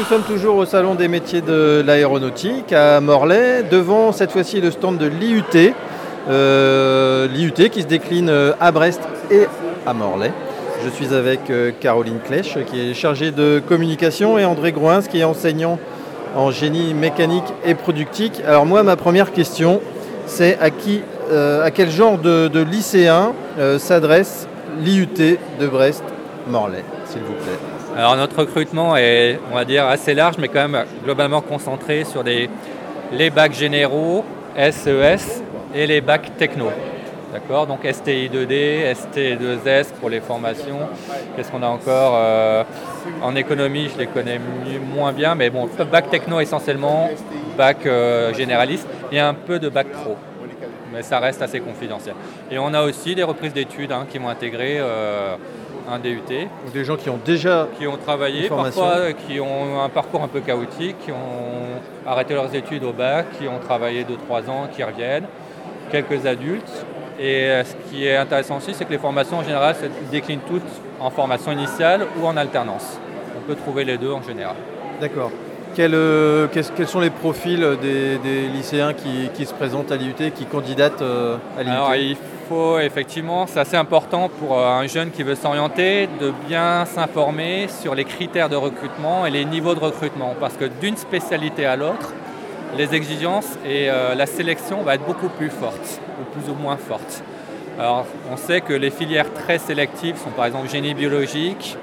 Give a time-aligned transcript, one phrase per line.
[0.00, 4.70] nous sommes toujours au Salon des métiers de l'aéronautique à Morlaix, devant cette fois-ci le
[4.70, 5.74] stand de l'IUT,
[6.30, 9.46] euh, l'IUT qui se décline à Brest et
[9.86, 10.32] à Morlaix.
[10.82, 15.20] Je suis avec euh, Caroline Clèche qui est chargée de communication et André Groins qui
[15.20, 15.78] est enseignant
[16.34, 18.40] en génie mécanique et productique.
[18.46, 19.82] Alors moi, ma première question,
[20.24, 24.48] c'est à qui, euh, à quel genre de, lycéen euh, s'adresse
[24.82, 25.08] l'IUT
[25.60, 27.79] de Brest-Morlaix, s'il vous plaît?
[27.96, 32.22] Alors notre recrutement est, on va dire, assez large, mais quand même globalement concentré sur
[32.22, 34.24] les bacs généraux,
[34.56, 35.16] SES e
[35.74, 36.70] et les bacs techno.
[37.32, 37.66] D'accord?
[37.66, 40.80] Donc STI 2D, ST 2S pour les formations.
[41.36, 42.64] Qu'est-ce qu'on a encore euh,
[43.22, 44.40] En économie, je les connais
[44.92, 47.08] moins bien, mais bon, bac techno essentiellement,
[47.56, 50.16] bac euh, généraliste et un peu de bac pro.
[50.92, 52.16] Mais ça reste assez confidentiel.
[52.50, 55.36] Et on a aussi des reprises d'études hein, qui vont intégrer euh,
[55.90, 56.20] un DUT.
[56.20, 60.28] Donc des gens qui ont déjà qui ont travaillé, parfois qui ont un parcours un
[60.28, 64.82] peu chaotique, qui ont arrêté leurs études au bac, qui ont travaillé 2-3 ans, qui
[64.82, 65.26] reviennent,
[65.90, 66.84] quelques adultes
[67.20, 70.40] et euh, ce qui est intéressant aussi, c'est que les formations en général se déclinent
[70.48, 70.62] toutes
[70.98, 72.98] en formation initiale ou en alternance.
[73.36, 74.56] On peut trouver les deux en général.
[75.02, 75.30] D'accord.
[75.78, 81.36] Euh, quels, sont les profils des, lycéens qui, se présentent à l'IUT, qui candidatent euh,
[81.58, 81.70] à l'IUT?
[81.70, 82.16] Alors, il
[82.48, 87.94] faut effectivement, c'est assez important pour un jeune qui veut s'orienter, de bien s'informer sur
[87.94, 90.34] les critères de recrutement et les niveaux de recrutement.
[90.38, 92.12] Parce que d'une spécialité à l'autre,
[92.76, 97.22] les exigences et la sélection va être beaucoup plus fortes plus ou moins forte.
[97.78, 101.76] Alors, on sait que les filières très sélectives sont par exemple génie biologique,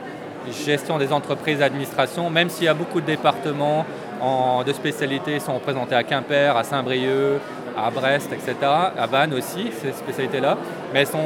[0.51, 3.85] gestion des entreprises, administration, même s'il y a beaucoup de départements
[4.21, 7.39] en, de spécialités sont représentés à Quimper, à Saint-Brieuc,
[7.77, 10.57] à Brest, etc., à Vannes aussi, ces spécialités-là,
[10.91, 11.19] mais elles sont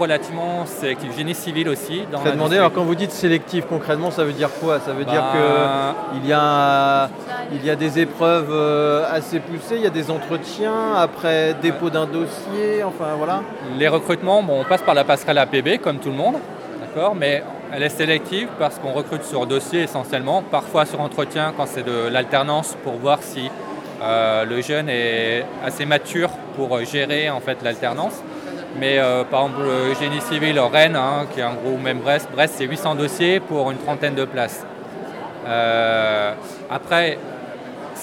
[0.00, 1.14] relativement sélectives.
[1.14, 2.04] Génie civil aussi.
[2.10, 4.80] Dans Je demander, alors quand vous dites sélectif, concrètement, ça veut dire quoi?
[4.80, 7.10] Ça veut dire ben, qu'il y, a,
[7.52, 11.90] il y a des épreuves euh, assez poussées, il y a des entretiens, après dépôt
[11.90, 13.42] d'un dossier, enfin voilà
[13.78, 16.36] Les recrutements, bon, on passe par la passerelle APB, comme tout le monde,
[16.80, 17.42] d'accord, mais
[17.72, 22.08] elle est sélective parce qu'on recrute sur dossier essentiellement, parfois sur entretien quand c'est de
[22.08, 23.50] l'alternance pour voir si
[24.02, 28.22] euh, le jeune est assez mature pour gérer en fait l'alternance.
[28.78, 32.28] Mais euh, par exemple, le génie civil Rennes, hein, qui est un gros même Brest,
[32.32, 34.64] Brest c'est 800 dossiers pour une trentaine de places.
[35.46, 36.34] Euh,
[36.70, 37.18] après,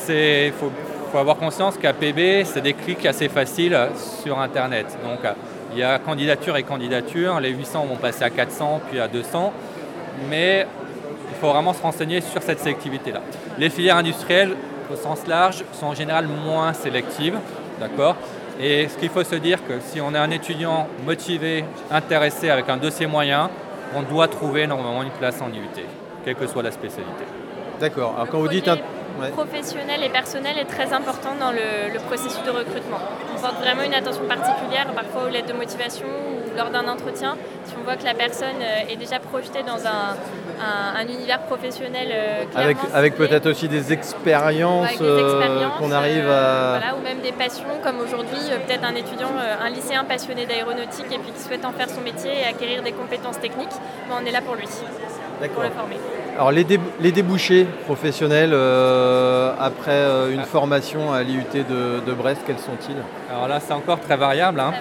[0.10, 0.72] il faut,
[1.12, 3.78] faut, avoir conscience qu'à PB, c'est des clics assez faciles
[4.24, 4.98] sur Internet.
[5.04, 5.20] Donc,
[5.76, 7.40] il y a candidature et candidature.
[7.40, 9.52] Les 800 vont passer à 400, puis à 200.
[10.30, 10.66] Mais
[11.30, 13.22] il faut vraiment se renseigner sur cette sélectivité-là.
[13.58, 14.56] Les filières industrielles,
[14.92, 17.38] au sens large, sont en général moins sélectives.
[17.80, 18.16] D'accord?
[18.60, 22.70] Et ce qu'il faut se dire, que si on est un étudiant motivé, intéressé, avec
[22.70, 23.50] un dossier moyen,
[23.94, 25.84] on doit trouver normalement une place en IUT,
[26.24, 27.26] quelle que soit la spécialité.
[27.82, 28.14] D'accord.
[28.16, 28.70] Alors quand vous dites
[29.32, 33.00] professionnel et personnel est très important dans le, processus de recrutement.
[33.36, 37.36] On porte vraiment une attention particulière, parfois aux lettres de motivation ou lors d'un entretien,
[37.66, 40.16] si on voit que la personne euh, est déjà projetée dans un,
[41.08, 46.78] univers professionnel euh, Avec, avec peut-être aussi des expériences, euh, qu'on arrive à...
[46.80, 49.32] Voilà, ou même des passions, comme aujourd'hui, peut-être un étudiant,
[49.62, 52.94] un lycéen passionné d'aéronautique et puis qui souhaite en faire son métier et acquérir des
[52.94, 53.76] compétences techniques,
[54.10, 54.68] ben, on est là pour lui,
[55.54, 55.98] pour le former.
[56.38, 56.66] Alors les,
[57.14, 62.98] débouchés professionnels euh, après euh, une formation à l'IUT de, Brest, quels sont-ils?
[63.32, 64.60] Alors là c'est encore très variable.
[64.60, 64.74] Hein.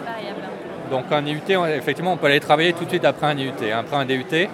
[0.90, 1.38] Donc un IUT,
[1.76, 3.52] effectivement on peut aller travailler tout de suite après un IUT.
[3.72, 4.48] Après un DUT,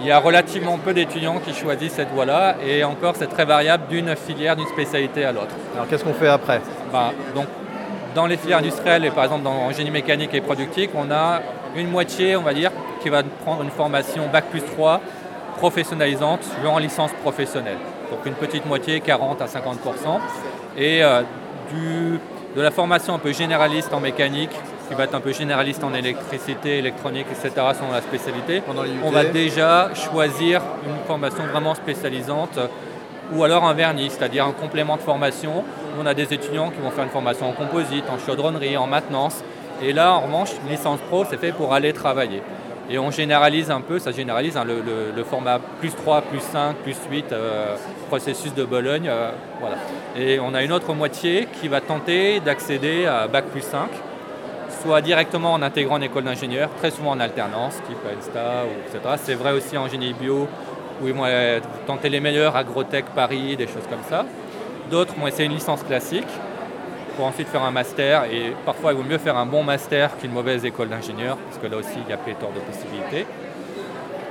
[0.00, 3.88] il y a relativement peu d'étudiants qui choisissent cette voie-là et encore c'est très variable
[3.90, 5.54] d'une filière, d'une spécialité à l'autre.
[5.74, 6.62] Alors qu'est-ce qu'on fait après?
[6.90, 7.46] Bah, donc,
[8.14, 11.42] Dans les filières industrielles et par exemple dans génie mécanique et productique, on a
[11.76, 12.70] une moitié, on va dire,
[13.02, 15.00] qui va prendre une formation Bac plus 3
[15.56, 17.78] professionnalisante en licence professionnelle.
[18.10, 19.50] Donc une petite moitié, 40 à 50%
[20.76, 21.22] Et euh,
[21.72, 22.18] du,
[22.56, 24.50] de la formation un peu généraliste en mécanique,
[24.88, 28.62] qui va être un peu généraliste en électricité, électronique, etc., selon la spécialité,
[29.04, 32.58] on va déjà choisir une formation vraiment spécialisante
[33.34, 35.64] ou alors un vernis, c'est-à-dire un complément de formation.
[35.98, 39.42] On a des étudiants qui vont faire une formation en composite, en chaudronnerie, en maintenance.
[39.82, 42.42] Et là, en revanche, une licence pro, c'est fait pour aller travailler.
[42.90, 46.96] Et on généralise un peu, ça généralise hein, le, format plus 3, plus 5, plus
[47.10, 47.76] 8, euh,
[48.08, 49.08] processus de Bologne.
[49.08, 49.30] Euh,
[49.60, 49.76] voilà.
[50.16, 53.88] Et on a une autre moitié qui va tenter d'accéder à Bac plus 5,
[54.82, 59.14] soit directement en intégrant une école d'ingénieur, très souvent en alternance, type ENSTA, etc.
[59.16, 60.48] C'est vrai aussi en génie bio,
[61.00, 61.26] où ils vont
[61.86, 64.26] tenter les meilleurs, Agrotech Paris, des choses comme ça.
[64.90, 66.26] D'autres vont essayer une licence classique,
[67.16, 68.24] pour ensuite faire un master.
[68.24, 71.66] Et parfois, il vaut mieux faire un bon master qu'une mauvaise école d'ingénieur, parce que
[71.66, 73.26] là aussi, il y a pléthore de possibilités.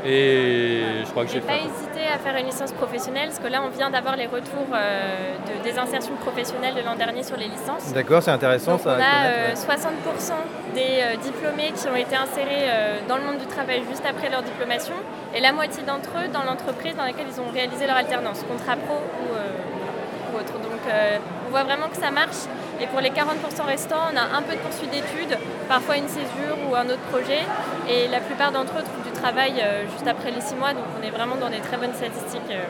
[0.03, 1.59] Et je crois que j'ai pas fait.
[1.59, 5.35] hésité à faire une licence professionnelle parce que là on vient d'avoir les retours euh,
[5.45, 7.93] de- des insertions professionnelles de l'an dernier sur les licences.
[7.93, 8.89] D'accord, c'est intéressant Donc ça.
[8.89, 10.33] on a connaître, euh,
[10.73, 14.03] 60% des euh, diplômés qui ont été insérés euh, dans le monde du travail juste
[14.09, 14.95] après leur diplomation
[15.35, 18.77] et la moitié d'entre eux dans l'entreprise dans laquelle ils ont réalisé leur alternance, contrat
[18.77, 20.53] pro ou, euh, ou autre.
[20.53, 21.17] Donc euh,
[21.47, 22.49] on voit vraiment que ça marche
[22.81, 25.37] et pour les 40% restants, on a un peu de poursuite d'études,
[25.69, 27.41] parfois une césure ou un autre projet
[27.87, 30.85] et la plupart d'entre eux trouvent du travail euh, juste après les 6 mois donc
[30.99, 32.41] on est vraiment dans des très bonnes statistiques.
[32.49, 32.63] euh.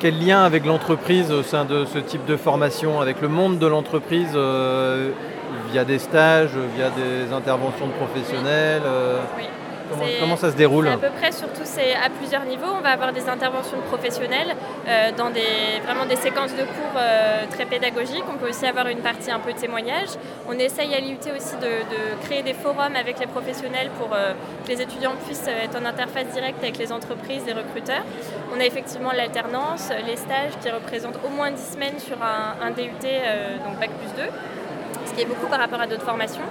[0.00, 3.66] Quel lien avec l'entreprise au sein de ce type de formation, avec le monde de
[3.68, 5.10] l'entreprise, euh,
[5.70, 9.44] via des stages, via des interventions de professionnels euh, Oui.
[10.20, 12.72] Comment, ça se déroule à peu près surtout c'est à plusieurs niveaux.
[12.76, 14.54] On va avoir des interventions de professionnels
[14.86, 18.24] euh, dans des, vraiment des séquences de cours euh, très pédagogiques.
[18.28, 20.08] On peut aussi avoir une partie un peu témoignage.
[20.48, 24.32] On essaye à l'IUT aussi de, de créer des forums avec les professionnels pour euh,
[24.64, 28.04] que les étudiants puissent être en interface directe avec les entreprises et recruteurs.
[28.54, 32.70] On a effectivement l'alternance, les stages qui représentent au moins 10 semaines sur un, un
[32.70, 32.82] DUT,
[33.64, 34.30] donc Bac plus 2
[35.12, 36.42] ce qui est beaucoup par rapport à d'autres formations.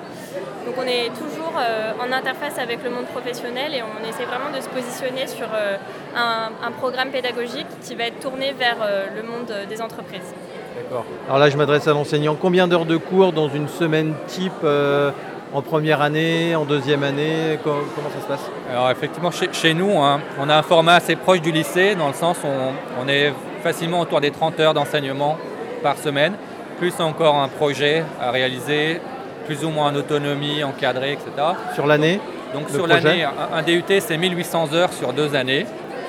[0.65, 4.55] Donc on est toujours euh, en interface avec le monde professionnel et on essaie vraiment
[4.55, 5.77] de se positionner sur euh,
[6.15, 10.33] un, un programme pédagogique qui va être tourné vers euh, le monde des entreprises.
[10.75, 11.05] D'accord.
[11.27, 12.35] Alors là, je m'adresse à l'enseignant.
[12.39, 15.11] Combien d'heures de cours dans une semaine type euh,
[15.53, 17.57] en première année, en deuxième année?
[17.63, 18.49] Co- Comment ça se passe?
[18.71, 22.07] Alors effectivement, chez, chez nous, hein, on a un format assez proche du lycée, dans
[22.07, 23.33] le sens où on, on est
[23.63, 25.37] facilement autour des 30 heures d'enseignement
[25.83, 26.33] par semaine,
[26.81, 28.99] plus encore un projet à réaliser,
[29.45, 31.29] plus ou moins en autonomie, encadré, etc.
[31.75, 32.19] Sur l'année
[32.55, 35.67] Donc sur l'année, un, un DUT, c'est 1800 heures sur deux années.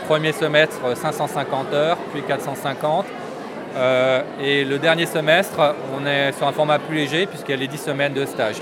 [0.09, 3.05] Premier semestre, 550 heures, puis 450.
[3.77, 7.59] Euh, et le dernier semestre, on est sur un format plus léger, puisqu'il y a
[7.59, 8.57] les 10 semaines de stage.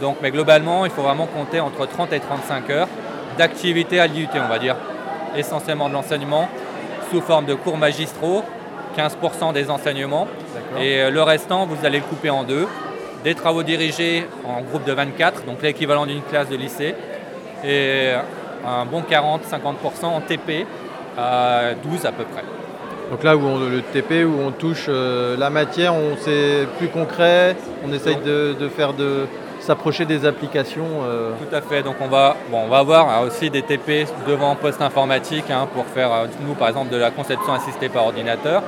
[0.00, 2.88] Donc, mais globalement, il faut vraiment compter entre 30 et 35 heures
[3.36, 4.76] d'activité à l'IUT, on va dire.
[5.36, 6.48] Essentiellement de l'enseignement,
[7.10, 8.44] sous forme de cours magistraux,
[8.96, 10.28] 15% des enseignements.
[10.78, 12.66] Et euh, le restant, vous allez le couper en deux.
[13.24, 16.94] Des travaux dirigés en groupe de 24, donc l'équivalent d'une classe de lycée.
[17.64, 18.10] Et
[18.66, 20.66] un bon 40-50% en TP,
[21.16, 22.44] à 12 à peu près.
[23.10, 26.88] Donc là où on, le TP, où on touche euh, la matière, on c'est plus
[26.88, 29.26] concret, on essaye de, de faire de
[29.60, 30.86] s'approcher des applications.
[31.04, 31.82] euh, Tout à fait.
[31.82, 35.66] Donc on va, bon, on va avoir euh, aussi des TP devant poste informatique hein,
[35.74, 38.62] pour faire, euh, nous par exemple, de la conception assistée par ordinateur.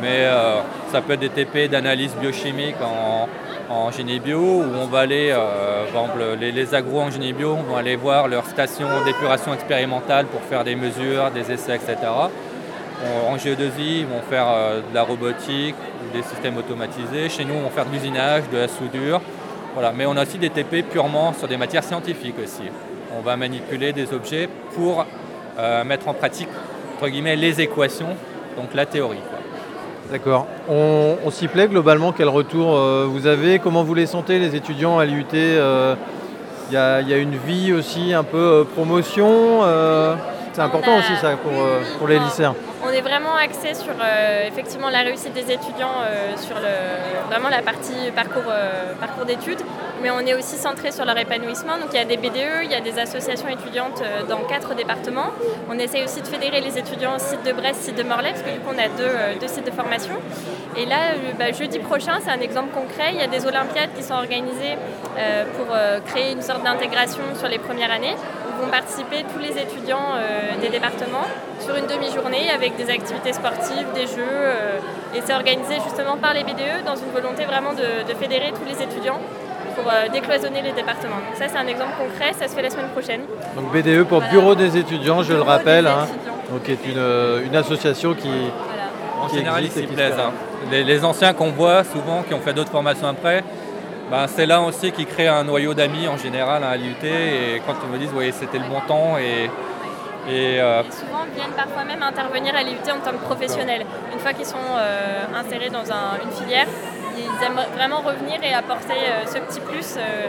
[0.00, 0.60] Mais euh,
[0.92, 2.76] ça peut être des TP d'analyse biochimique
[3.70, 7.32] en, génie bio, où on va aller, euh, par exemple, les, les agros en génie
[7.32, 11.76] bio, on va aller voir leur station d'épuration expérimentale pour faire des mesures, des essais,
[11.76, 11.96] etc.
[13.28, 15.74] En GE2I, ils vont faire euh, de la robotique,
[16.12, 17.28] des systèmes automatisés.
[17.28, 19.20] Chez nous, on va faire de l'usinage, de la soudure.
[19.74, 19.92] Voilà.
[19.92, 22.62] Mais on a aussi des TP purement sur des matières scientifiques aussi.
[23.16, 25.06] On va manipuler des objets pour
[25.86, 26.48] mettre en pratique,
[26.96, 28.14] entre guillemets, les équations,
[28.56, 29.20] donc la théorie.
[30.10, 30.46] D'accord.
[30.68, 33.58] On, on s'y plaît globalement Quel retour euh, vous avez?
[33.58, 35.94] Comment vous les sentez les étudiants à l'IUT euh,
[36.70, 39.62] Il y, a, il y a une vie aussi un peu euh, promotion.
[40.52, 42.24] c'est important a- aussi ça pour, oui, oui, pour les non.
[42.24, 42.54] lycéens.
[42.86, 47.48] On est vraiment axé sur euh, effectivement la réussite des étudiants euh, sur le, vraiment
[47.48, 49.58] la partie parcours, euh, parcours d'études,
[50.02, 51.78] mais on est aussi centré sur leur épanouissement.
[51.78, 54.74] Donc il y a des BDE, il y a des associations étudiantes euh, dans quatre
[54.74, 55.30] départements.
[55.70, 58.42] On essaie aussi de fédérer les étudiants au site de Brest, site de Morlaix, parce
[58.42, 60.14] que du coup on a deux, euh, sites de formation.
[60.76, 63.10] Et là, euh, bah, jeudi prochain, c'est un exemple concret.
[63.12, 64.76] Il y a des Olympiades qui sont organisées
[65.56, 65.74] pour
[66.04, 70.12] créer une sorte d'intégration sur les premières années où vont participer tous les étudiants
[70.60, 71.26] des départements
[71.58, 74.44] sur une demi-journée avec des activités sportives, des jeux.
[75.14, 78.82] et c'est organisé justement par les BDE dans une volonté vraiment de fédérer tous les
[78.82, 79.20] étudiants
[79.76, 81.16] pour euh, décloisonner les départements.
[81.16, 82.32] Donc ça, c'est un exemple concret.
[82.38, 83.20] Ça se fait la semaine prochaine.
[83.54, 84.32] Donc BDE pour Voilà.
[84.32, 86.32] Bureau des étudiants, je le Bureau rappelle, des hein, étudiants.
[86.50, 89.22] donc qui est une, euh, une association qui, Voilà.
[89.22, 90.18] En Qui général, ils existe et s'y plaisent.
[90.18, 90.32] hein.
[90.70, 93.44] Les, les anciens qu'on voit souvent, qui ont fait d'autres formations après,
[94.10, 96.94] ben, c'est là aussi qu'ils créent un noyau d'amis en général hein, à l'IUT.
[97.04, 99.16] Et quand ils me disent, oui, c'était le bon temps.
[99.18, 99.50] Et,
[100.28, 103.84] et, euh, Et souvent viennent parfois même intervenir à l'IUT en tant que professionnels.
[104.12, 106.66] Une fois qu'ils sont euh, insérés dans un- une filière,
[107.16, 109.96] ils aiment vraiment revenir et apporter euh, ce petit plus.
[109.98, 110.28] euh,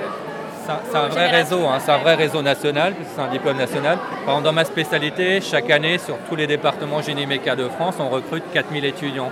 [0.89, 3.97] C'est un, vrai réseau, hein, c'est un vrai réseau national, c'est un diplôme national.
[4.25, 7.95] Par exemple, dans ma spécialité, chaque année, sur tous les départements génie méca de France,
[7.99, 9.31] on recrute 4000 étudiants.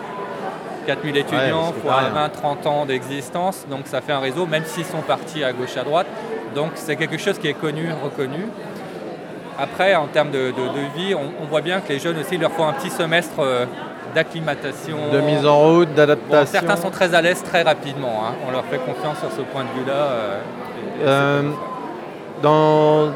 [0.87, 2.29] 4000 étudiants pour pas rien.
[2.63, 5.83] 20-30 ans d'existence, donc ça fait un réseau, même s'ils sont partis à gauche à
[5.83, 6.05] droite.
[6.53, 8.45] Donc c'est quelque chose qui est connu, reconnu.
[9.57, 12.35] Après, en termes de, de- de vie, on, on voit bien que les jeunes aussi,
[12.35, 13.65] il leur faut un petit semestre euh,
[14.15, 14.97] d'acclimatation.
[15.11, 16.59] de mise en route, Bon, d'adaptation.
[16.59, 18.33] certains sont très à l'aise très rapidement, hein.
[18.47, 19.93] on leur fait confiance sur ce point de vue-là.
[19.93, 20.39] euh,
[21.05, 21.41] Euh,
[22.41, 23.11] dans,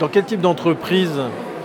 [0.00, 1.18] dans quel type d'entreprise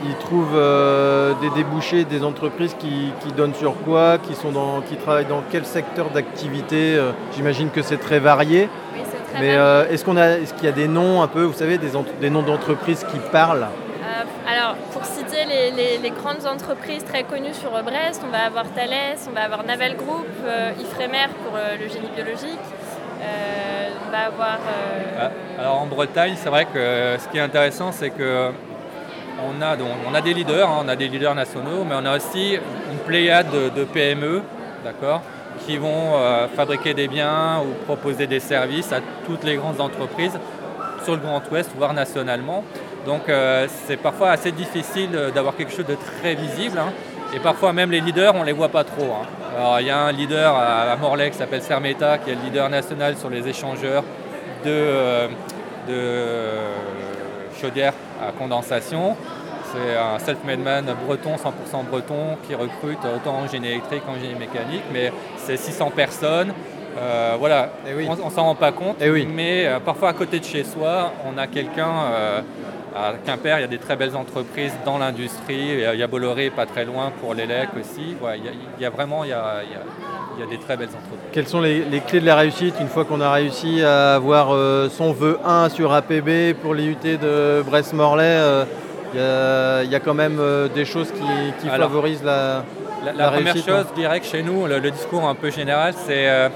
[0.05, 4.95] ils trouvent euh, des débouchés, des entreprises qui, donnent sur quoi, qui, sont dans, qui
[4.97, 6.99] travaillent dans quel secteur d'activité
[7.35, 8.67] J'imagine que c'est très varié.
[8.93, 8.99] Oui,
[9.33, 11.53] très Mais euh, est-ce qu'on a, est-ce qu'il y a des noms un peu, vous
[11.53, 13.67] savez, des, des noms d'entreprises qui parlent?
[14.45, 15.05] Alors, pour
[15.45, 19.95] les, grandes entreprises très connues sur Brest, on va avoir Thales, on va avoir Naval
[19.95, 20.27] Group,
[20.79, 22.59] Ifremer pour le génie biologique.
[24.07, 24.59] on va avoir.
[25.19, 28.51] Ah, alors en Bretagne, c'est vrai que ce qui est intéressant, c'est que
[29.43, 32.05] on a, donc, on a des leaders, hein, on a des leaders nationaux, mais on
[32.05, 34.41] a aussi une pléiade de, PME,
[34.83, 35.21] d'accord,
[35.65, 40.37] qui vont euh, fabriquer des biens ou proposer des services à toutes les grandes entreprises
[41.03, 42.63] sur le Grand Ouest, voire nationalement.
[43.05, 46.77] Donc euh, c'est parfois assez difficile d'avoir quelque chose de très visible.
[46.77, 46.91] Hein.
[47.35, 49.11] et parfois même les leaders, on ne les voit pas trop.
[49.11, 49.25] Hein.
[49.55, 52.69] Alors il y a un leader à, Morlaix qui s'appelle Sermeta, qui est le leader
[52.69, 54.03] national sur les échangeurs
[54.63, 55.27] de, euh,
[55.87, 59.15] de chaudières à condensation.
[59.73, 64.35] C'est un self-made man breton, 100% breton, qui recrute autant en génie électrique qu'en génie
[64.35, 66.53] mécanique, mais c'est 600 personnes.
[66.97, 70.39] Euh, voilà, eh on, ne s'en rend pas compte, eh mais euh, parfois à côté
[70.39, 72.41] de chez soi, on a quelqu'un euh,
[72.95, 76.49] à Quimper, il y a des très belles entreprises dans l'industrie, il y a Bolloré
[76.49, 78.15] pas très loin pour l'élec aussi.
[78.77, 79.61] il, y a, vraiment il y a,
[80.49, 81.31] des très belles entreprises.
[81.31, 84.49] Quelles sont les, clés de la réussite une fois qu'on a réussi à avoir
[84.89, 88.65] son vœu 1 sur APB pour l'IUT de Brest-Morlaix
[89.13, 92.63] il y, a, quand même euh, des choses qui, favorisent la,
[93.15, 96.49] la, première chose, je dirais que chez nous, le, discours un peu général, c'est euh,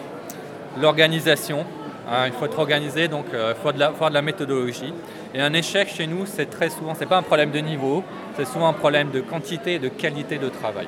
[0.81, 1.65] l'organisation.
[2.09, 4.93] Hein, il faut être organisé, donc il euh, faut, de la, de la méthodologie.
[5.33, 8.03] Et un échec chez nous, c'est très souvent, c'est pas un problème de niveau,
[8.35, 10.87] c'est souvent un problème de quantité et de qualité de travail.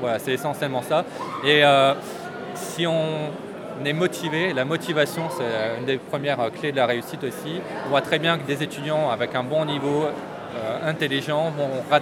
[0.00, 1.04] Voilà, c'est essentiellement ça.
[1.44, 1.62] Et
[2.54, 3.30] si on
[3.84, 7.60] est motivé, la motivation, c'est une des premières clés de la réussite aussi.
[7.86, 10.06] On voit très bien que des étudiants avec un bon niveau
[10.54, 11.98] euh, intelligents vont,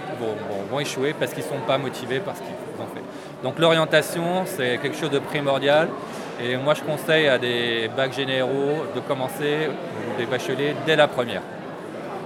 [0.69, 3.01] vont, échouer parce qu'ils ne sont pas motivés par ce qu'ils ont fait.
[3.43, 5.87] Donc l'orientation, c'est quelque chose de primordial.
[6.43, 11.07] Et moi, je conseille à des bacs généraux de commencer, ou des bacheliers, dès la
[11.07, 11.41] première.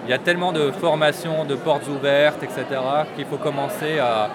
[0.06, 2.64] Il y a tellement de formations, de portes ouvertes, etc.,
[3.16, 4.30] qu'il faut commencer à,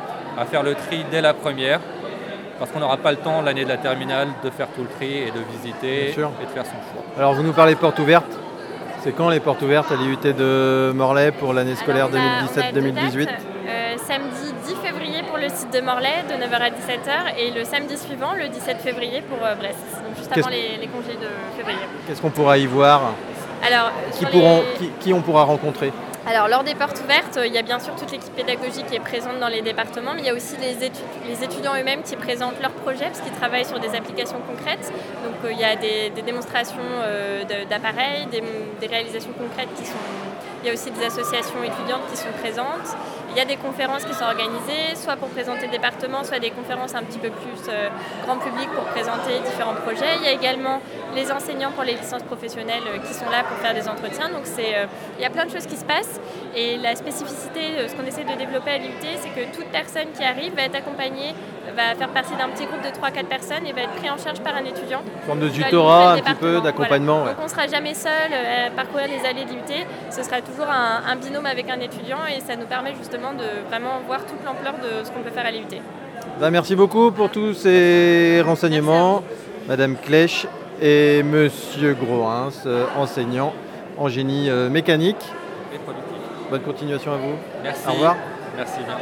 [0.47, 1.81] faire le tri dès la première,
[2.59, 5.19] parce qu'on n'aura pas le temps l'année de la terminale de faire tout le tri
[5.19, 7.05] et de visiter et de faire son choix.
[7.17, 8.39] Alors vous nous parlez portes ouvertes
[9.03, 13.29] c'est quand les portes ouvertes à l'IUT de Morlaix pour l'année scolaire 2017-2018
[13.67, 14.50] euh, Samedi 10 février pour
[15.41, 19.23] le site de Morlaix de 9h à 17h et le samedi suivant, le 17 février
[19.23, 21.81] pour euh, Brest, donc juste avant les, congés de février.
[22.07, 23.15] Qu'est-ce qu'on pourra y voir?
[23.67, 24.63] Alors, qui, pourront,
[25.01, 25.93] qui on pourra rencontrer?
[26.27, 29.01] Alors, lors des portes ouvertes, il y a bien sûr toute l'équipe pédagogique qui est
[29.01, 32.61] présente dans les départements, mais il y a aussi les, les étudiants eux-mêmes qui présentent
[32.61, 34.93] leurs projets parce qu'ils travaillent sur des applications concrètes.
[35.25, 39.97] Donc, euh, il y a des, démonstrations euh, d'appareils, des, réalisations concrètes qui sont.
[40.63, 42.95] Il y a aussi des associations étudiantes qui sont présentes.
[43.33, 46.51] Il y a des conférences qui sont organisées, soit pour présenter le département, soit des
[46.51, 47.89] conférences un petit peu plus euh,
[48.27, 50.17] grand public pour présenter différents projets.
[50.19, 50.81] Il y a également
[51.15, 54.31] les enseignants pour les licences professionnelles euh, qui sont là pour faire des entretiens.
[54.31, 56.21] Donc c'est, euh, il y a plein de choses qui se passent.
[56.57, 60.25] Et la spécificité, ce qu'on essaie de développer à l'UT, c'est que toute personne qui
[60.25, 61.33] arrive va être accompagnée,
[61.77, 64.41] va faire partie d'un petit groupe de 3-4 personnes et va être pris en charge
[64.41, 65.03] par un étudiant.
[65.27, 67.25] Forme de tutorat, un petit peu d'accompagnement.
[67.27, 69.87] Donc on ne sera jamais seul à parcourir les allées de l'UT.
[70.11, 73.69] Ce sera toujours un, un binôme avec un étudiant et ça nous permet justement de
[73.69, 75.81] vraiment voir toute l'ampleur de ce qu'on peut faire à l'IUT.
[76.41, 79.23] Ben, merci beaucoup pour tous ces renseignements,
[79.69, 80.47] Madame Clèche
[80.81, 83.53] et Monsieur Grohins, euh, enseignant
[83.99, 85.23] en génie euh, mécanique.
[85.75, 86.17] Et productif.
[86.51, 87.35] Bonne continuation à vous.
[87.63, 87.89] Merci.
[87.89, 88.17] Au revoir.
[88.57, 88.97] Merci bien.